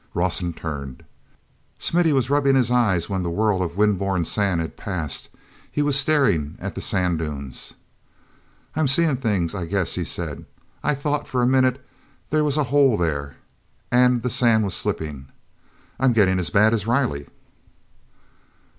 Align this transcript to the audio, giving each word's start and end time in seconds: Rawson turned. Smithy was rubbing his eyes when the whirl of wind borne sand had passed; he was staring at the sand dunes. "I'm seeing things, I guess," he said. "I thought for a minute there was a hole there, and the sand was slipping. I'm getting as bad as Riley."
Rawson 0.15 0.53
turned. 0.53 1.03
Smithy 1.77 2.11
was 2.11 2.31
rubbing 2.31 2.55
his 2.55 2.71
eyes 2.71 3.07
when 3.07 3.21
the 3.21 3.29
whirl 3.29 3.61
of 3.61 3.77
wind 3.77 3.99
borne 3.99 4.25
sand 4.25 4.59
had 4.59 4.75
passed; 4.75 5.29
he 5.71 5.83
was 5.83 5.95
staring 5.95 6.55
at 6.59 6.73
the 6.73 6.81
sand 6.81 7.19
dunes. 7.19 7.75
"I'm 8.75 8.87
seeing 8.87 9.17
things, 9.17 9.53
I 9.53 9.65
guess," 9.67 9.93
he 9.93 10.03
said. 10.03 10.47
"I 10.83 10.95
thought 10.95 11.27
for 11.27 11.43
a 11.43 11.45
minute 11.45 11.85
there 12.31 12.43
was 12.43 12.57
a 12.57 12.63
hole 12.73 12.97
there, 12.97 13.35
and 13.91 14.23
the 14.23 14.31
sand 14.31 14.63
was 14.63 14.73
slipping. 14.73 15.27
I'm 15.99 16.13
getting 16.13 16.39
as 16.39 16.49
bad 16.49 16.73
as 16.73 16.87
Riley." 16.87 17.27